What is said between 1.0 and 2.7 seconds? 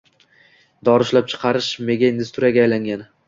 ishlab-chiqarish mega-industriyaga